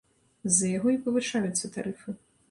З-за 0.51 0.69
яго 0.77 0.93
і 0.93 0.97
павышаюцца 1.03 1.71
тарыфы. 1.75 2.17